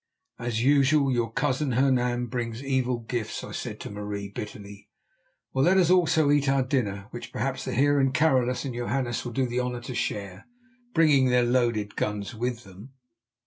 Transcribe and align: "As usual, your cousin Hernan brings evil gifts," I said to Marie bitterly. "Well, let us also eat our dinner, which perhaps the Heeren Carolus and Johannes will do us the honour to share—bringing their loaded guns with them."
"As 0.39 0.63
usual, 0.63 1.11
your 1.11 1.31
cousin 1.31 1.73
Hernan 1.73 2.25
brings 2.25 2.63
evil 2.63 3.01
gifts," 3.01 3.43
I 3.43 3.51
said 3.51 3.79
to 3.81 3.91
Marie 3.91 4.29
bitterly. 4.29 4.89
"Well, 5.53 5.65
let 5.65 5.77
us 5.77 5.91
also 5.91 6.31
eat 6.31 6.49
our 6.49 6.63
dinner, 6.63 7.05
which 7.11 7.31
perhaps 7.31 7.65
the 7.65 7.73
Heeren 7.73 8.11
Carolus 8.11 8.65
and 8.65 8.73
Johannes 8.73 9.23
will 9.23 9.33
do 9.33 9.43
us 9.43 9.49
the 9.51 9.59
honour 9.59 9.81
to 9.81 9.93
share—bringing 9.93 11.27
their 11.29 11.43
loaded 11.45 11.95
guns 11.95 12.33
with 12.33 12.63
them." 12.63 12.93